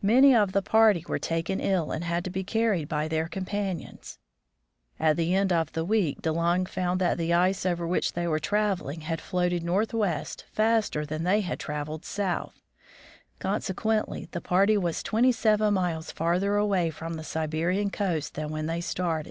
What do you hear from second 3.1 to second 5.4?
companions. At the